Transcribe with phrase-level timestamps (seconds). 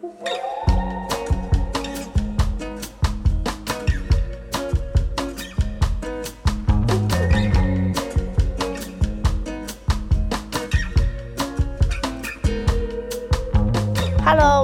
[0.00, 0.14] Hello，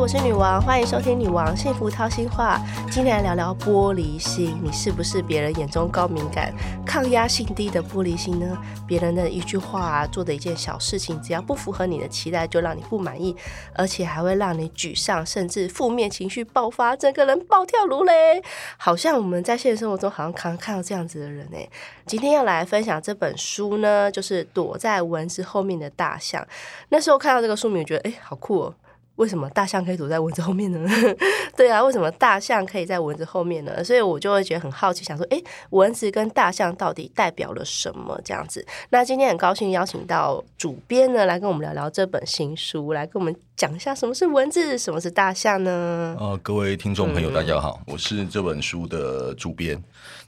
[0.01, 2.59] 我是女王，欢迎收听《女王幸福掏心话》。
[2.91, 6.51] 今天来聊聊玻璃心，你是不是别人眼中高敏感、
[6.97, 8.57] 抗压性低的玻璃心呢？
[8.87, 13.37] 别人的一句话、做的一件小事情，只要不符合你的期待，就让你不满意，
[13.75, 18.43] 而且还会让你沮丧，甚至负面情绪爆发，整个人暴跳如雷。
[18.79, 21.69] 好像我们在现实生活中好像常常看到这样子的人哎。
[22.07, 26.43] 今天要来分享这本书呢，就是《躲在蚊子后面的大象》。
[26.89, 28.75] 那时候看到这个书名，我觉得哎，好酷哦。
[29.17, 30.89] 为什么大象可以躲在蚊子后面呢？
[31.57, 33.83] 对啊，为什么大象可以在蚊子后面呢？
[33.83, 38.21] 所以我就会觉得很好奇，想说，哎，蚊子跟大象到底代表了什么？
[38.25, 38.65] 这样子。
[38.91, 46.15] 那今天很高兴邀请到主编呢，来跟我们聊聊这本新书，来跟我们讲一下什么是蚊子，什么是大象呢？
[46.21, 49.83] 呃，各位听众朋友，大家好，我是这本书的主编。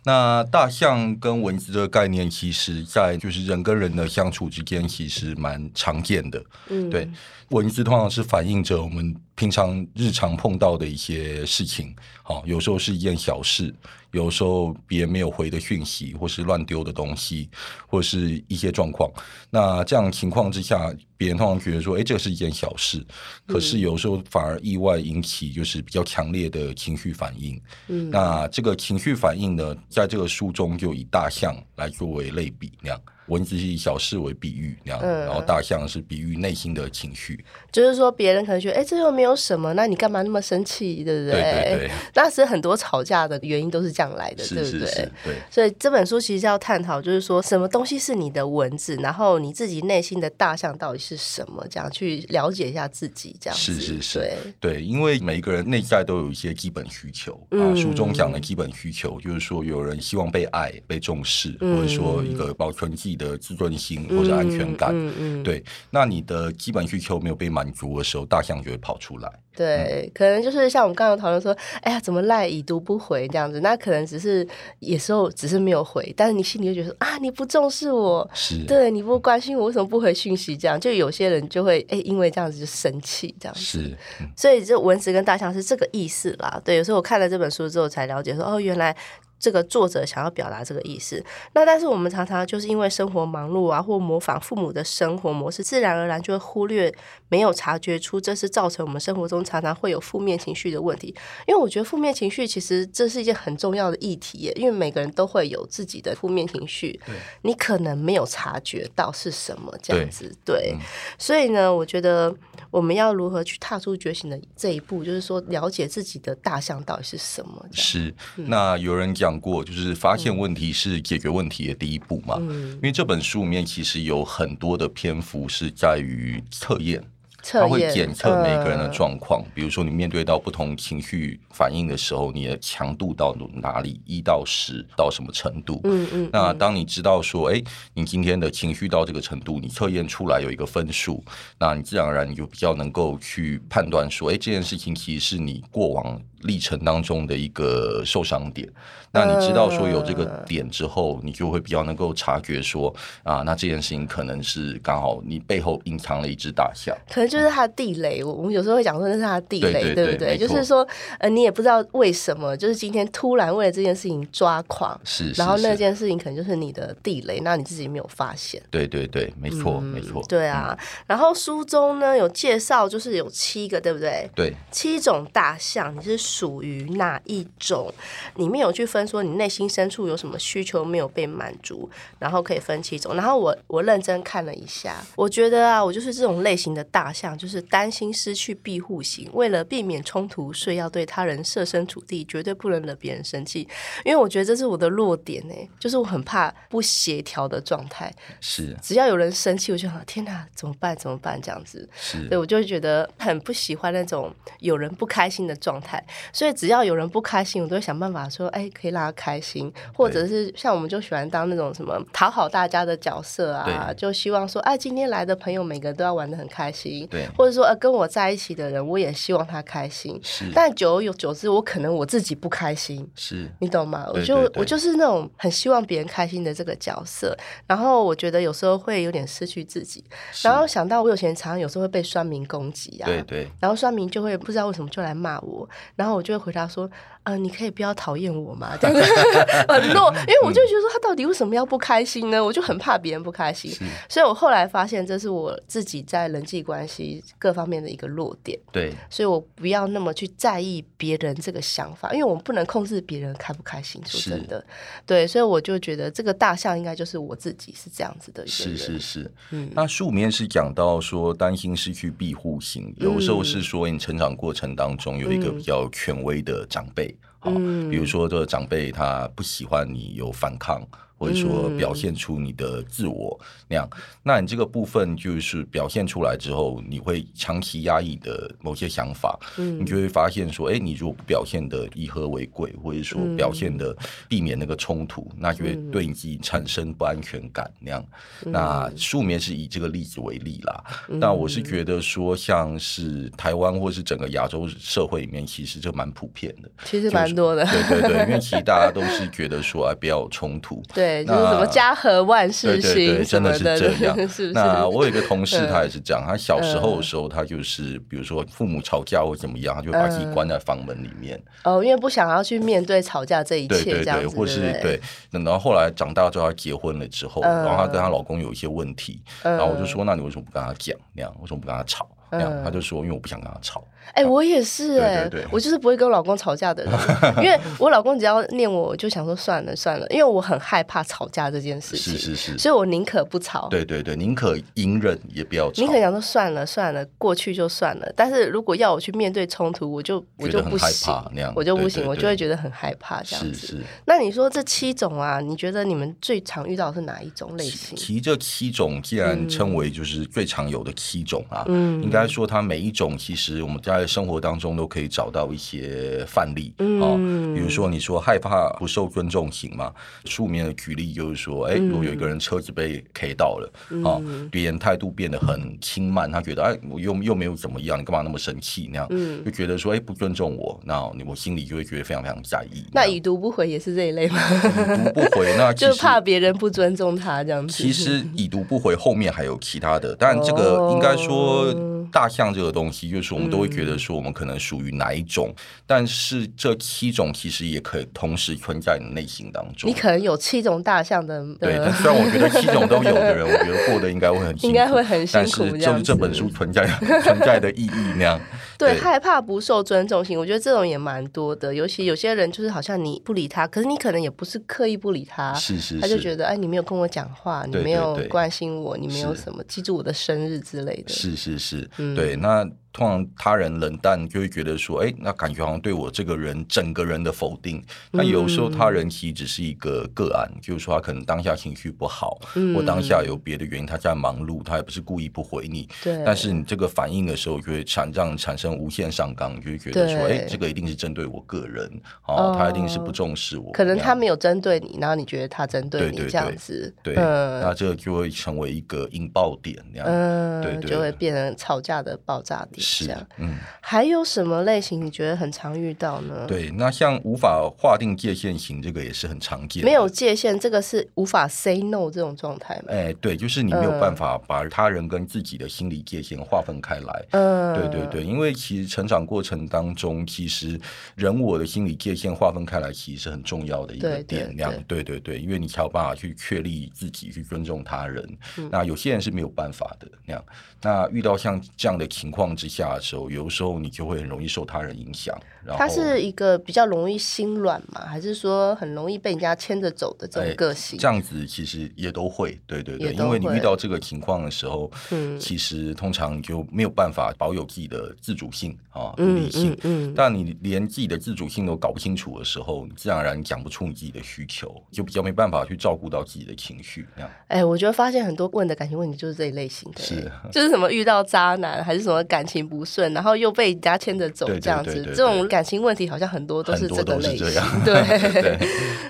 [0.05, 6.42] 那大象跟蚊子这个概念，其实在就是人跟人的相处之间，其实蛮常见的。
[6.69, 7.06] 嗯，对。
[7.50, 13.74] 文字通常是反映着我们平常日常碰到的一些事情，好，有时候是一件小事，
[14.10, 17.48] 有时候别人没有回的讯息，或是乱丢的东西，
[17.86, 19.10] 或是一些状况。
[19.48, 23.02] 那这样情况之下，别人通常觉得说，哎，这是一件小事，
[23.46, 27.58] 可是有时候反而意外引起就是比较强烈的情绪反应。
[27.86, 33.00] 嗯，那这个情绪反应呢，在这个书中就以大象来作为类比那样。
[33.28, 37.44] 蚊子是以小事为比喻，那样，然后大象是比喻内心的情绪。
[37.70, 41.40] 就是说，别人可能觉得，哎，这又没有什么，那你干嘛那么生气，对不对？
[41.40, 41.90] 对对对。
[42.14, 45.08] 那是很多吵架的原因都是这样来的，对不对？
[45.24, 45.34] 对。
[45.50, 51.64] 所以这本书其实要探讨，就是说什么东西是你的蚊子，然后你自己内心的大象到底是什么？
[51.70, 54.82] 这样去了解一下自己，这样是是是，对对。
[54.82, 57.74] 因为每一个人内在都有一些基本需求啊。
[57.76, 64.90] 书中讲的基本需求，就是说有人希望被爱、被重视，或者说一个保存自己的自尊心或者安全感。
[64.95, 65.42] 嗯嗯。
[65.42, 69.30] 对，那你的基本需求没有被满足的时候，大象就会跑出来。
[69.55, 73.58] 对，可能就是像我们刚刚讨论说，哎呀，怎么赖已读不回这样子？
[73.58, 74.46] 那可能只是
[74.79, 80.56] 有时候只是没有回，但是你心里就觉得啊，你不重视我，是对你不关心我，为什么不回讯息？
[80.56, 83.61] 这样就有些人就会哎，因为这样子就生气这样子。
[83.61, 83.98] 是，
[84.36, 86.62] 所以这蚊子跟大象是这个意思啦。
[86.64, 88.96] 对，有时候我看了这本书之后才了解说，哦，原来。
[89.38, 96.92] 这个作者想要表达这个意思，那但是我们常常就是因为生活忙碌啊，或模仿父母的生活模式，自然而然就会忽略，
[97.28, 101.14] 没有察觉出这是造成我们生活中常常会有负面情绪的问题。
[101.46, 107.00] 因为我觉得负面情绪其实这是一件很重要的议题，耶，因为每个人都会有自己的负面情绪，
[107.42, 110.76] 你可能没有察觉到是什么这样子，对，
[111.18, 112.34] 所以呢，我觉得。
[112.70, 115.02] 我们要如何去踏出觉醒的这一步？
[115.02, 117.64] 就是说，了解自己的大象到底是什么？
[117.72, 118.14] 是。
[118.36, 122.36] 那有人讲过，就是发现问题是解决问题的第一步嘛？
[122.39, 122.72] 嗯。
[122.74, 127.02] 因为这本书里面其实有很多的篇幅是在于测验。
[127.50, 135.81] 他会检测每个人的状况，比如说你面对到不同情绪反应的时候，你的强度到哪里，一到十到什么程度？
[135.84, 136.31] 嗯嗯。
[136.32, 137.62] 那当你知道说，哎，
[137.94, 141.25] 你今天的情绪到这个程度，你测验出来有一个分数，
[141.58, 146.20] 那你自然而然你就比较能够去判断说，哎，这件事情其实是你过往。
[146.43, 148.69] 历程当中的一个受伤点，
[149.10, 152.94] 那你知道说有这个点之后，你就会比较能够察觉说
[153.25, 158.22] 啊，那这件事情可能是刚好你背后隐藏了一只大象，可能就是它的地雷。
[158.22, 160.38] 我们有时候会讲说那是它的地雷，对不对？
[160.38, 160.87] 就是说
[161.19, 168.62] 呃，你也不知道为什么，就是今天突然为了这件事情抓狂，是，然后那件事情可能就是你的地雷，那你自己没有发现。
[168.70, 170.22] 对对对，没错没错。
[170.28, 174.31] 对啊，然后书中呢有介绍，就是有七个，对不对？
[174.37, 176.27] 对，七种大象，你是。
[176.28, 177.93] 属于哪一种？
[178.37, 181.88] 里面有去分说你内心深处有什么需求没有被满足，
[182.19, 183.14] 然后可以分七种。
[183.14, 193.67] 然后我我认真看了一下，我觉得啊，我就是这种类型的大象，就是担心失去庇护型，为了避免冲突，所以要对他人设身处地，绝对不能惹别人生气。
[194.05, 198.12] 因为我觉得这是我的弱点呢，就是我很怕不协调的状态。
[198.41, 200.94] 是，只要有人生气，我就想天哪，怎么办？
[200.97, 201.41] 怎么办？
[201.41, 206.05] 这样子，所以我就会觉得很不喜欢那种有人不开心的状态。
[206.32, 223.49] 所以只要有人不开心，我都会想办法说，哎，可以让他开心，或者是像我们就喜欢当那种什么讨好大家的角色啊，就希望说，哎，今天来的朋友每个都要玩的很开心，对，或者说，呃，跟我在一起的人，我也希望他开心，是，但久而久之，我可能我自己不开心，是。
[223.61, 224.06] 你懂吗？
[224.12, 227.37] 我就我就是那种很希望别人开心的这个角色，
[227.67, 230.05] 然后我觉得有时候会有点失去自己，
[230.43, 236.90] 然后想到我有钱常常有时候会被酸民攻击啊，对对，然后酸民就会不知道为什么就来骂我，然后后我就会回答说。
[237.29, 238.71] 嗯，你可以不要讨厌我吗？
[238.81, 242.43] 很弱，因为我就觉得说他到底为什么要不开心呢？
[242.43, 243.71] 我就很怕别人不开心，
[244.09, 248.59] 所以我后来发现这是我自己在人际关系各方面的一个弱点。
[248.73, 254.01] 对，所以我不要那么去在意别人这个想法，因为我们不能控制别人开不开心。
[254.07, 254.65] 说真的，
[255.05, 258.53] 对，所以我就觉得这个大象应该就是我自己是这样子的一个。
[258.53, 267.15] 是是是，嗯，那书里面是讲到说担心失去庇护型，有时候是说你成长过程当中有一个比较权威的长辈。
[267.40, 270.82] 好，比如说，这个长辈他不喜欢你有反抗。
[271.19, 273.91] 或者说表现出你的自我那样，
[274.23, 283.94] 那你这个部分就是表现出来之后，你会长期压抑的某些想法，嗯，你就会发现说，哎，你如果不表现的以和为贵，或者说表现的
[284.29, 288.05] 避免那个冲突，那就会对你自己产生不安全感那样。
[288.44, 290.85] 那书面是以这个例子为例啦。
[291.09, 301.07] 那我是觉得说，像是台湾或是整个亚洲社会里面，其实就蛮普遍的，其实蛮多的，对对对，因为其实大家都是觉得说，哎，不要有冲突， 对。
[301.08, 304.16] 对，就是什么家和万事兴，真的是这样。
[304.28, 304.52] 是是？
[304.52, 306.22] 那我有一个同事，他也是这样。
[306.26, 311.40] 他小时候的时候，他就是比如说父母吵架或怎么样，他就把自己关在房门里面。
[311.64, 314.28] 哦，因为不想要去面对吵架这一切，这样子。
[314.37, 315.00] 或是对，
[315.31, 320.96] 然后后来长大之后，他结婚了之后，然后她跟她老公有一些问题，然后我就说：“那你为什么不跟他讲？
[321.14, 323.82] 那样为什么不跟他吵？”那样他就说：“因为我不想跟他吵。”
[324.14, 326.93] 哎，我也是哎，我就是不会跟我老公吵架的人，
[327.44, 333.69] 因为我老公只要念我，我就想说算了算了，因为我很害怕吵架这件事情，是是是，所以我宁可不吵。
[333.69, 335.82] 对对对，宁可隐忍也不要吵。
[335.82, 338.12] 宁可想说算了算了，过去就算了。
[338.16, 343.82] 但是如果要我去面对冲突，我就我就不行，那样我就不行，我就会觉得很害怕这样子。
[344.06, 347.96] 那你说这七种啊，你觉得你们最常遇到是哪一种类型？
[347.96, 354.79] 其实这七种既然称为就是最常有的七种啊，嗯，应该说它每一种其实我们在生活当中。
[354.79, 357.19] 都可以找到一些范例啊，
[357.53, 359.93] 比如说你说害怕不受尊重型嘛，
[360.25, 363.73] 书面的举例就是说，哎，如果有一个人车子被 K 到了
[364.05, 364.23] 啊，
[364.53, 368.89] 别人态度变得很轻慢，他觉得哎，我又又没有怎么样，你干嘛那么生气？
[368.93, 369.09] 那样
[369.45, 372.85] 就觉得说，哎，不尊重我，那我心里就会觉得非常非常在意。
[372.93, 374.39] 那已读不回也是这一类吗？
[374.53, 377.83] 已读不回，那 就怕别人不尊重他这样子。
[377.83, 381.75] 其实已读不回后面还有其他的，但这个应该说
[382.12, 384.58] 大象这个东西，就是我们都会觉得说，我们可能。
[384.58, 385.55] 属于哪一种？
[385.87, 389.88] 但是这七种其实也可以同时存在你的内心当中。
[389.88, 391.43] 你可能有七种大象的。
[391.60, 395.64] 对，虽然我觉得七种都有的人，我觉得过得应该会很辛苦，应该会很辛苦。
[395.70, 396.84] 但是就是这本书存在
[397.22, 398.40] 存在的意义那样。
[398.79, 401.75] 对，害怕不受尊重型，我觉得这种也蛮多的。
[401.75, 411.13] 尤其有些人就是好像你不理他，可是你可能也不是刻意不理他，是是，他就觉得哎，你没有跟我讲话，你没有关心我，你没有什么记住我的生日之类的。
[411.13, 412.65] 是是是，对那。
[412.99, 417.81] 通常他人冷淡，就会觉得说，哎，那感觉好像对我这个人整个人的否定。
[418.11, 422.41] 那有时候他人其实只是一个个案，就是说他可能当下情绪不好，
[422.75, 425.89] 或当下有别的原因，他在忙碌，他也不是故意不回你。
[426.03, 426.21] 对。
[426.27, 431.89] 但是你这个反应的时候，就会产让产生无限上纲，就会觉得说，哎，这个一定是针对我个人，
[432.27, 433.71] 哦，他一定是不重视我。
[433.71, 442.88] 可能他没有针对你，然后你觉得他针对你这样子，对，那这个就会成为一个引爆点，那样，对，就会变成吵架的爆炸点。
[442.88, 446.46] 是，嗯，还有什么类型你觉得很常遇到呢？
[446.46, 449.84] 对，那像无法划定界限型，这个也是很常见。
[449.84, 452.84] 没有界限，这个是无法 say no 这种状态吗？
[452.89, 457.24] 哎，对，就是你没有办法把他人跟自己的心理界限划分开来。
[457.31, 460.81] 嗯，对对对，因为其实成长过程当中，其实
[461.15, 464.56] 人我的心理界限划分开来，其实是很重要的一个点。
[464.56, 464.72] 量。
[464.86, 468.39] 对对对，因为你才有办法去确立自己，去尊重他人。
[468.70, 470.44] 那有些人是没有办法的那样。
[470.81, 475.37] 那遇到像这样的情况之下的时候，有时候你就会很容易受他人影响。
[475.77, 480.98] 他是一个比较容易心软嘛，还是说很容易被人家牵着走的这种个性？
[480.98, 489.77] 这样子其实也都会，对对对，因为你遇到这个情况的时候，嗯，其实通常你就没有办法保有自己的自主性啊、独立性。
[489.82, 497.06] 嗯，但你连自己的自主性都搞不清楚的时候，你自然而然讲不出你自己的需求，就比较没办法去照顾到自己的情绪。
[497.15, 502.57] 这样，哎，我觉得发现很多问的感情问题就是这一类型的，是就是什么遇到渣男，还是什么感情。
[502.58, 507.46] 情不顺，然后又被人家牵着走这样子这种感情问题好像很多都是这个类型
[507.84, 508.58] 对。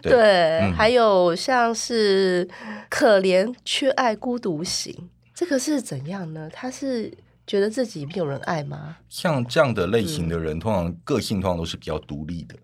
[0.01, 2.49] 对还有像是
[2.89, 4.95] 可怜、缺爱、孤独型，
[5.35, 6.49] 这个是怎样呢？
[6.53, 7.13] 他是
[7.47, 8.97] 觉得自己没有人爱吗？
[9.09, 12.55] 像这样的类型的人，通常个性通常都是比较独立的。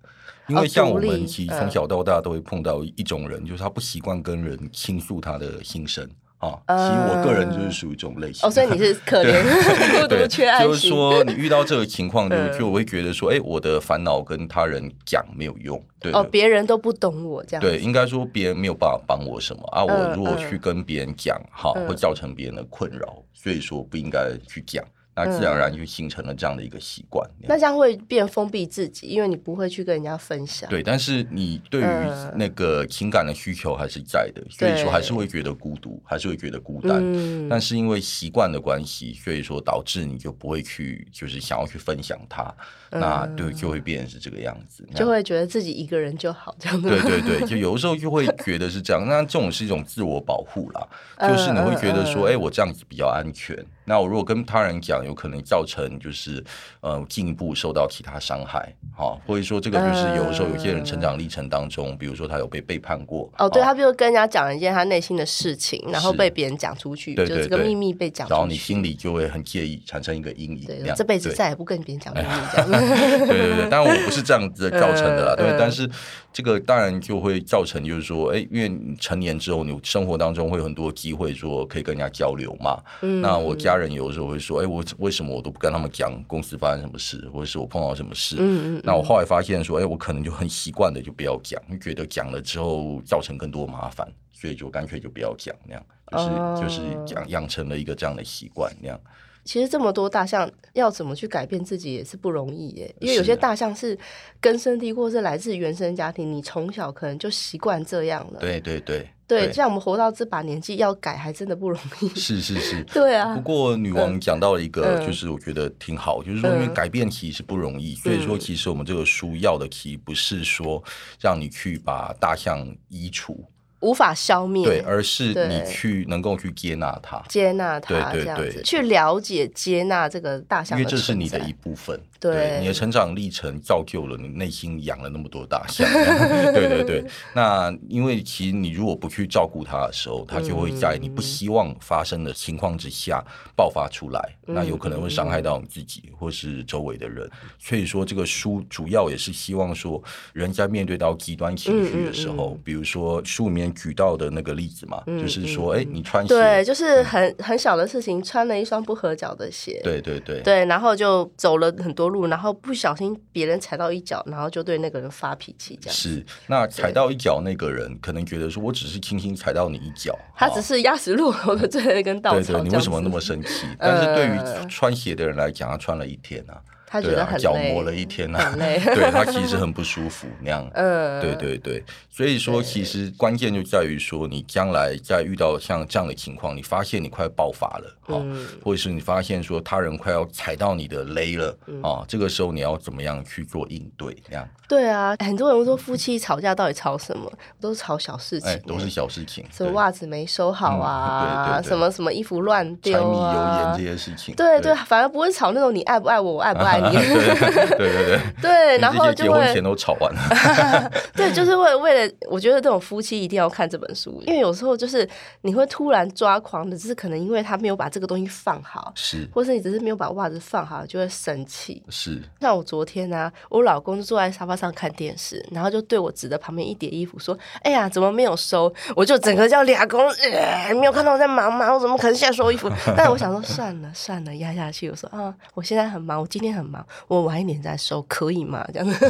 [0.46, 6.08] 因为像我们其实从小到大都会碰到一种人，就是他不习惯跟人倾诉他的心声
[6.44, 6.62] 啊。
[6.66, 8.46] 其实我个人就是属于这种类型。
[8.48, 9.42] 哦，所以你是可怜、
[10.00, 17.60] 孤独、对，缺爱型，就是说你遇到这个情况， 就嗯就我会觉得说，哎，我的烦恼跟他人讲没有用，对哦，别人都不懂我这样。
[17.60, 19.84] 对，应该说别人没有办法帮我什么啊。
[19.84, 24.84] 我嗯如果嗯去跟别人讲，哈，嗯会造成别人的困扰，所以说不应该去讲。
[25.16, 27.28] 那自然而然就形成了这样的一个习惯。
[27.42, 30.68] 那这样会变封闭自己，因为你不会去跟人家分享。
[30.68, 37.00] 对，但是你对于嗯那个情感的需求还是在的，所以说还是会觉得孤独，还是会觉得孤单。
[37.00, 42.54] 嗯但是因为习惯的关系，所以说导致你就不会去，就是想要去分享它，
[42.90, 46.88] 那对就会变成是这个样子，就会觉得自己一个人就好这样子。
[46.88, 49.06] 对对对，就有的时候就会觉得是这样。
[49.06, 50.88] 那这种是一种自我保护啦，
[51.21, 53.56] 就是你会觉得说，哎，我这样子比较安全。
[53.84, 56.42] 那我如果跟他人讲，有可能造成就是
[56.80, 63.68] 呃进一步受到其他伤害，哈，或者说这个就是有的时候有些人成长历程当中，比如说他有被背叛过，哦，对哈。
[63.68, 72.70] 他比如跟人家讲了一件他内心的事情，然后被别人讲出去，对对对就这个秘密被讲出去，然后你心里就会很介意，产生一个阴影，对这辈子再也不跟别人讲秘密这样。
[73.26, 75.88] 对对对，当然我不是这样子造成的啦， 对，但是
[76.32, 82.80] 这个当然就会造成，就是说，哎，因为你成年之后，你生活当中会有很多机会说可以跟人家交流嘛。
[83.02, 88.36] 嗯那我家人有的时候会说，哎，我为什么我都不跟他们讲公司发生什么事，或者是我碰到什么事？
[88.38, 95.86] 嗯嗯那我后来发现说，哎，我可能就很习惯的就不要讲，觉得讲了之后造成更多麻烦，所以就干脆就不要讲那样。
[96.12, 99.00] 就是、哦就是养养成了一个这样的习惯，那样
[99.44, 103.98] 其实这么多大象要怎么去改变自己也是不容易耶，因为有些大象是
[104.40, 108.40] 根深蒂固，是来自原生家庭，你从小可能就习惯这样了。
[108.40, 109.08] 对对对。
[109.26, 112.08] 对，像我们活到这把年纪，要改还真的不容易。
[112.10, 113.34] 是 是是， 对啊。
[113.34, 115.06] 不，过女王讲到了一个，嗯。
[115.06, 116.74] 就是我觉得挺好，就是说因为嗯。
[116.74, 120.82] 改变其实不容易，所以说其实我们这个书要的其实不是说
[121.18, 123.42] 让你去把大象移除，
[123.84, 128.62] 无法消灭，对，而是你去能够去接纳它，接纳它对对对。
[128.62, 132.00] 去了解接纳这个大象因为这是你的一部分。
[132.18, 132.58] 对。
[132.60, 135.86] 你的成长历程造就了你内心养了那么多大象，
[136.54, 137.04] 对对对。
[137.34, 143.22] 那因为其实你如果不去照顾它的时候，它就会在你不希望发生的情况之下
[143.54, 147.30] 爆发出来，嗯那有可能会伤害到你自己或是周围的人。
[147.58, 160.40] 所以说，这个书主要也是希望说，人在面对到极端情绪的时嗯候，比如说书里面举到的那个例子嘛，就是说，哎，你穿鞋，对，就是很很小的事情，穿了一双不合脚的鞋，对对对。
[160.42, 165.94] 对，然后就走了很多路，然后不小心别人踩到一脚，然后就对那个人发脾气，这样。
[165.94, 173.66] 是，那踩到一脚那个人可能觉得说，我只是轻轻踩到你一脚，他只是压死骆驼的最后一根稻草，对对，你为什么那么生气？
[173.78, 174.64] 但是对呃。
[174.64, 176.56] 于穿鞋的人来讲，他穿了一天啊，
[176.94, 178.78] 他觉得很累，脚磨了一天啊很， 累。
[178.78, 180.64] 对他其实很不舒服那样。
[180.74, 194.14] 嗯， 对对对，所以说其实关键就在于说，你将来在遇到像这样的情况，你发现你快爆发了，哦，嗯或者是你发现说他人快要踩到你的雷了，嗯啊，这个时候你要怎么样去做应对？
[194.28, 197.28] 这样，对啊，很多人会说夫妻吵架到底吵什么？
[197.60, 215.08] 都是吵小事情都是小事情，什么袜子没收好啊，嗯对对 对什么什么衣服乱柴米油丢啊盐这，些事情，对对，反而不会吵那种你爱不爱我，我爱不爱你，对对 对，对， 然后就会结婚前都吵完了， 对，就是为为了，我觉得这种夫妻一定要看这本书，因为有时候就是
[215.42, 221.82] 你会突然抓狂的，只是可能因为他没有把这个东西放好，是或是你只是没有把袜子放好，就会生气。
[221.88, 231.72] 是，像我昨天呢、我老公就坐在沙发上看电视，然后就对我指着旁边一叠衣服说：“哎呀，怎么没有收？”我就整个叫俩公，呃，没有看到我在忙吗？
[231.72, 232.70] 我怎么可能现在收衣服？
[232.96, 234.88] 但我想说，算了算了，压下去。
[234.90, 238.66] 我说啊，我现在很忙，我今天很忙，我晚一点再收，可以吗？
[238.73, 239.06] 这样 子，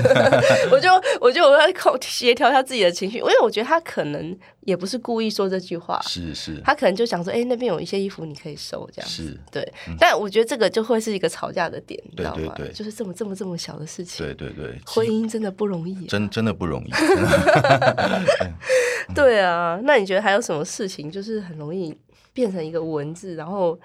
[0.71, 0.89] 我就
[1.21, 9.25] 我就我要靠协调一下自己的情绪，因为我觉得他可能也不是故意说这句话，是是他可能就想说，哎、那边有一些衣服你可以收，这样子。
[9.25, 12.55] 是，对，但我觉得这个就会是一个吵架的点，你知道吗？
[12.75, 16.09] 就是这么这么这么小的事情，对对对，婚姻真的不容易、啊。
[16.09, 16.91] 真真的不容易。
[19.15, 21.97] 对啊，那你觉得还有什么事情，就是很容易
[22.33, 23.79] 变成一个文字，然后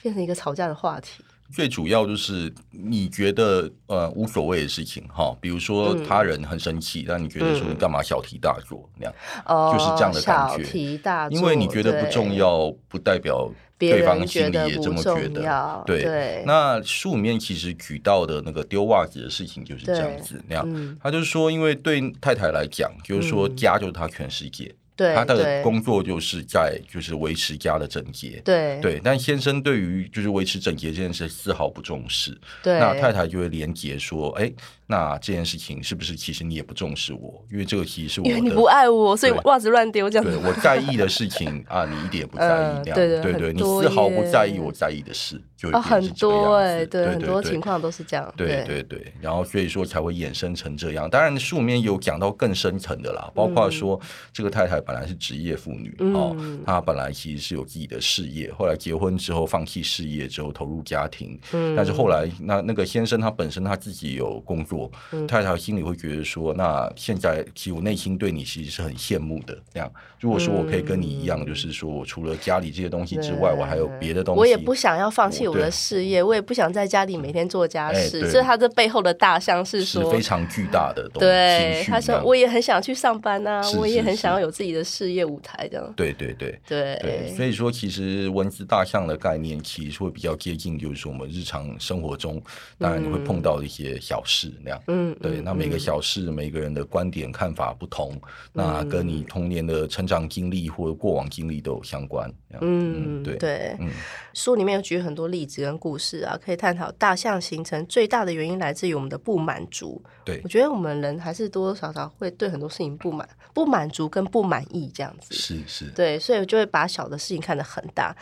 [0.00, 1.24] 变成一个吵架的话题？
[1.52, 9.14] 最主要就是你觉得呃无所谓的事情哈，比如说他人很生气，但你觉得说你干嘛小题大做那样，
[9.46, 15.82] 哦，就是这样的感觉小题大做，因为你觉得不重，要，不代表对方心里也这么觉得要。
[15.86, 20.64] 对，对那书里面其实举到的那个丢袜子的事情就是这样子那样。
[20.68, 28.40] 嗯，他就是说，因为对太太来讲，就是说家就是她全世界，对，他的工作就是在就是维持家的整洁。
[28.44, 34.50] 对对，但先生对于就是维持整洁这件事丝毫不重视，对，那太太就会连结说，哎，
[34.86, 37.44] 那这件事情是不是其实你也不重视我？
[37.52, 38.70] 因为这个其实是我因为你不。
[38.70, 40.30] 爱我，所以袜子乱丢这样子。
[40.30, 48.32] 对我在意的事情 啊，你一点也不在意对的对对，你丝毫不在意我在意的事，就很多对，很多情况都是这样。
[48.36, 51.10] 对对对，然后所以说才会衍生成这样。
[51.10, 54.00] 当然，书里面有讲到更深层的啦，包括说
[54.32, 61.76] 这个太太本来是职业妇女、哦，嗯她本来其实是有自己的事业，后来结婚之后放弃事业之后投入家庭，嗯。
[61.76, 65.24] 但是后来那那个先生他本身他自己有工作，嗯。
[65.28, 69.56] 太太心里会觉得说，那现在其实我内心对你其实是很羡慕的。
[69.72, 78.18] 这样，如果说我可以跟你一样，就是说我除了家里这些东西之外，我还有别的东西，我也不想要放弃我的事业，我也不想在家里每天做家事。
[78.18, 78.30] 哎对。
[78.30, 84.06] 所以他这背后的大象是说是非，常巨大的东对，他说我也很想去上班呐、是我也是是。
[84.06, 85.92] 很想要有自己的事业舞台这样。
[85.96, 86.58] 对对对。
[86.66, 92.40] 对对，所以说其实文字大象的概念其实会比较接近，就是说我们日常生活中，
[92.78, 94.82] 当然你会碰到一些小事那样。
[94.88, 98.20] 嗯，对，嗯那每个嗯小事，每个人的观点看法不同，
[98.52, 102.32] 那跟你童年的成长经历或者过往经历都有相关。
[102.60, 103.88] 嗯，对对，嗯
[104.34, 110.02] 书里面有举很多例子跟故事啊，可以探讨大象形成最大的原因来自于我们的不满足。
[110.24, 115.34] 对我，觉得我们人还是多多少少会对很多事情不满、不满足跟不满意这样子。
[115.34, 115.86] 是是。
[115.94, 118.14] 对，所以就会把小的事情看得很大。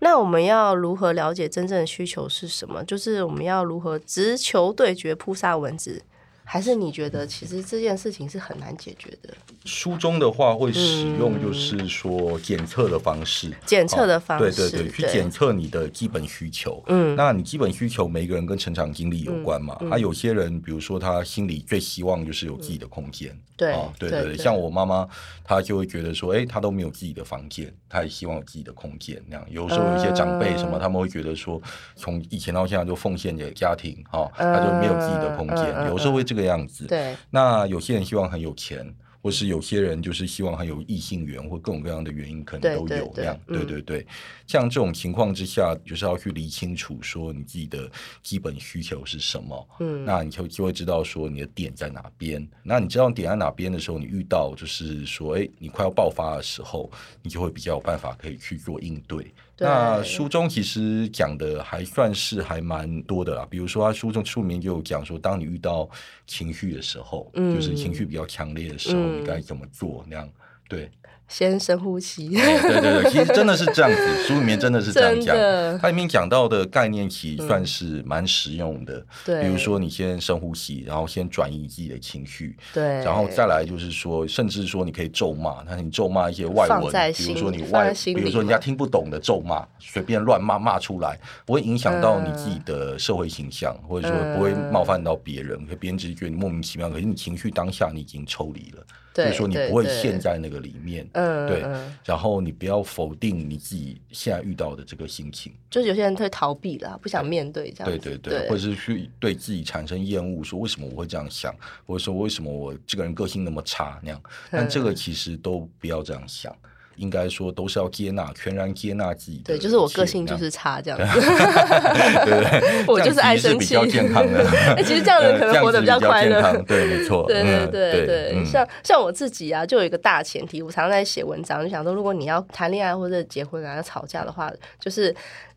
[0.00, 2.82] 那我们要如何了解真正的需求是什么？
[2.84, 6.02] 就是我们要如何直球对决扑杀蚊子？
[6.44, 9.34] 还是你觉得其实这件事情是很难解决的？
[9.64, 16.82] 书中的话会使用就是说检测的方式，检测的哦方式对对对，去检测你的基本需求。
[16.86, 19.76] 嗯那你基本需求，每一个人跟成长经历有关嘛。
[19.80, 23.36] 嗯啊，有些人，比如说他心里最希望就是有自己的空间。
[23.56, 25.08] 对哦，对对对，像我妈妈，
[25.44, 29.22] 她就会觉得说，哎，她都没有自己的房间，她也希望有自己的空间。
[29.28, 31.62] 那样，有时候有一些长辈什么，嗯他们会觉得说，
[31.94, 36.86] 从以前到现在就奉献给家庭，哈，他就没有自己的空间，嗯有时候会这个样子。
[36.86, 43.40] 对，那有些人希望很有钱，或是有些人就是希望很有异性缘，或各种各样的原因，可能都有那样。
[43.48, 44.06] 嗯对对对，
[44.46, 47.90] 像这种情况之下，就是要去理清楚说你自己的
[48.22, 49.68] 基本需求是什么。
[49.78, 52.46] 嗯那你就就会知道说你的点在哪边。
[52.62, 56.90] 那你知道点在哪边的时候，你遇到就是说，哎，你快要爆发的时候，
[57.22, 59.32] 你就会比较有办法可以去做应对。
[59.56, 65.88] 对那书中其实讲的还算是还蛮多的啦，比如说他书中书名就有讲说，当你遇到
[66.26, 70.04] 情绪的时候，嗯就是情绪比较强烈的时候，嗯你该怎么做？
[70.08, 70.28] 那样
[70.68, 70.90] 对。
[71.28, 72.36] 先深呼吸。
[72.36, 75.36] 哎对对对， 其实真的是这样子，书里面真的是这样讲。
[75.78, 79.04] 它里面讲到的概念其实算是蛮实用的。
[79.24, 107.90] 对比如说你先深呼吸，然后先转移自己的情绪，对，然后再来就是说，甚至说你可以咒骂，但是你咒骂一些外放文，比如说你外，比如说人家听不懂的咒骂，随便乱骂骂出来，不会影响到你自己的社会形象，或者说不会冒犯到别人，可别人只是觉得你莫名其妙，可是你情绪当下你已经抽离了，对就是说你不会陷在那个里面，嗯对嗯，然后你不要否定你自己现在遇到的这个心情，就是有些人会逃避啦，不想面对这样。
[107.90, 111.54] 对对对，或者是去对自己产生厌恶，说为什么我会这样想，
[111.86, 116.54] 或者说为什么我这个人个性那么差那样，但这个嗯其实都不要这样想。
[116.96, 121.20] 应该说都是要接纳，全然接纳自己的对，就是我个性就是差这样子。
[121.20, 124.44] 对 对对， 我就是爱生气比较健康的。
[124.76, 127.24] 哎其实这样子可能活得比较快乐对，没错。
[127.26, 135.14] 对对嗯对对，嗯像像我自己啊，就有一个大前提，我常常在写文章，就想说，如果你要谈恋爱或者结婚啊，要吵架的话，就是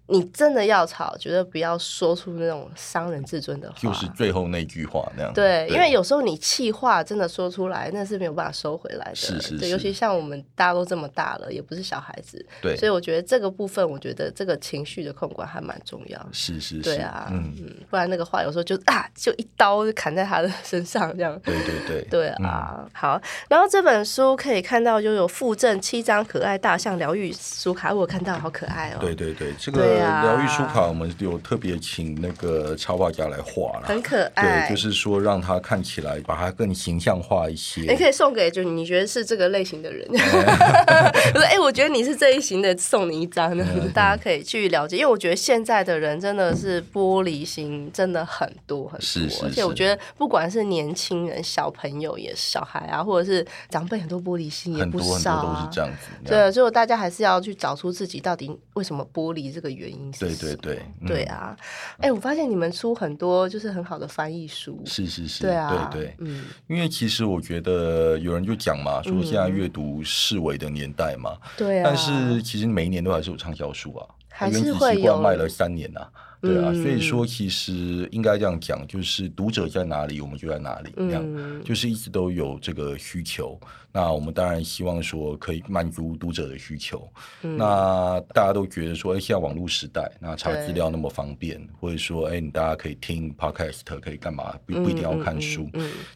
[0.08, 3.76] 你真的要吵，觉得不要说出那种伤人自尊的话。
[3.78, 5.34] 就是最后那句话那样。
[5.34, 9.16] 对，因为有时候你气话真的说出来，那是没有办法收回来的。
[9.16, 16.30] 是，是是是尤其像我们大家都这么大了，也不是小孩子，对所以我觉得这个部分，我觉得这个情绪的控管还蛮重要。
[16.32, 21.38] 是是是，对啊，嗯，嗯，不然那个话有时候就啊，就一刀就砍在他的身上这样。
[21.44, 28.98] 对对对对啊，好，然后这本书可以看到就有附赠七张可爱大象疗愈书卡，我看到好可爱哦。
[29.02, 37.82] 对对对，这个疗愈书卡，我们有特别请那个插画家来画了，很可爱对，就是说让它看起来，把它更形象化一些。
[37.82, 40.18] 你可以送给就你觉得是这个类型的人，我
[41.40, 43.56] 说哎、我觉得你是这一型的，送你一张
[43.94, 44.98] 大家可以去了解。
[44.98, 55.76] 因为我觉得现在的人真的是玻璃心，真的很多很多，而且我觉得不管是年轻人、小朋友也是小孩啊，或者是长辈，很多玻璃心也不很多很少啊多都是。
[55.76, 56.08] 这样子。
[56.26, 61.08] 对，所以大家还是要去找出自己到底为什么玻璃这个原因是对什么对对嗯。
[61.08, 61.58] 对啊！
[62.00, 66.16] 哎、我发现你们出很多就是很好的翻译书，是是是，对啊，对对。
[66.20, 76.08] 嗯，因为其实我觉得有人就讲嘛，说现在阅读视为的年代嘛，对啊，但是其实每一年都还是有畅销书啊，还是会有卖了三年呐、
[76.42, 83.60] 对啊，嗯所以说其实应该这样讲，就是读者在哪里，我们就在哪里，这样、嗯就是一直都有这个需求。
[83.92, 87.10] 那我们当然希望说可以满足读者的需求。
[87.42, 94.56] 嗯那大家都觉得说，哎，现在网络时代，那查资料那么方便，或者说，哎，你大家可以听 podcast，可以干嘛？
[94.68, 95.68] 不不一定要看书。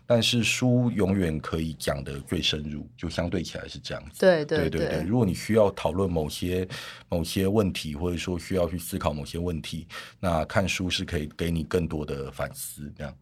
[0.06, 4.20] 但是书永远可以讲的最深入，就相对起来是这样子。
[4.20, 6.68] 对对对对，如果你需要讨论某些
[7.10, 9.88] 某些问题，或者说需要去思考某些问题，
[10.22, 13.14] 那看书是可以给你更多的反思，这样。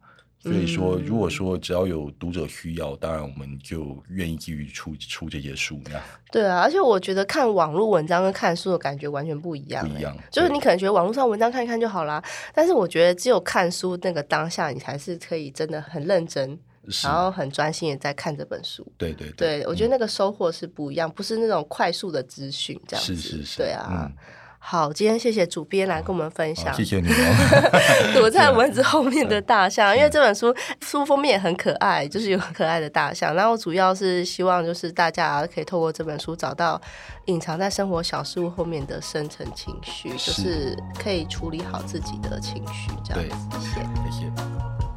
[0.42, 10.16] 所以说，嗯如果说只要有读者需要，当然我们就愿意继续出出这些书，这样对啊，而且我觉得看网络文章跟看书的感觉完全不一样、欸不一样。
[10.30, 16.58] 就是你可能觉得网络上文章看一看就好啦，但是我觉得只有看书那个当下，你才是可以真的很认真，
[17.04, 18.86] 然后很专心的在看这本书。
[18.96, 23.14] 对对对，我觉得那个收获是不一样，不是那种快速的资讯这样子。
[23.14, 23.88] 是是是对啊。
[23.90, 24.16] 嗯
[24.62, 28.12] 好，今天谢谢主编来跟我们分享，谢谢你哦。
[28.14, 33.34] 躲在蚊 子后面的大象，因为这本书书封面也很可爱，就是有很可爱的大象。
[33.34, 36.80] 然后主要是希望就是大家可以透过这本书找到
[37.24, 43.58] 隐藏在生活小事物后面的深层情绪，就是是可以处理好自己的情绪，这样子。
[43.58, 43.80] 谢谢。
[44.10, 44.89] 谢谢。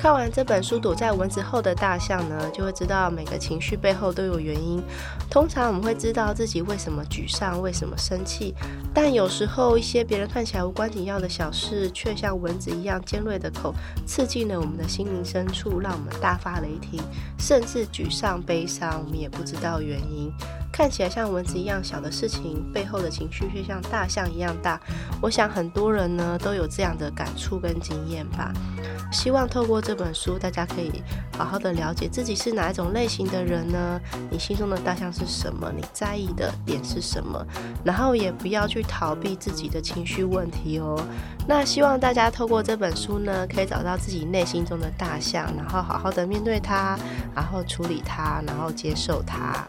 [0.00, 4.82] 看完这本书《躲在蚊子后的大象》呢，就会知道每个情绪背后都有原因。
[5.28, 8.54] 通常我们会知道自己为什么沮丧，为什么生气，
[8.94, 13.74] 但有时候一些别人看起来无关紧要的小事，却像蚊子一样尖锐的口，
[14.06, 16.98] 刺进了我们的心灵深处，让我们大发雷霆，
[17.38, 20.32] 甚至沮丧、悲伤，我们也不知道原因。
[20.80, 24.80] 看起来像蚊子一样小的事情，背后的情绪却像大象一样大。
[25.20, 28.50] 我想很多人呢都有这样的感触跟经验吧。
[29.12, 31.02] 希望透过这本书，大家可以
[31.36, 34.00] 好好的了解自己是哪一种类型的人呢？
[34.30, 35.70] 你心中的大象是什么？
[35.70, 37.46] 你在意的点是什么？
[37.84, 40.98] 然后也不要去逃避自己的情绪问题哦。
[41.46, 46.98] 那希望大家透过这本书呢，可以找到自己内心中的大象，然后好好的面对它，
[47.34, 49.68] 然后处理它，然后接受它。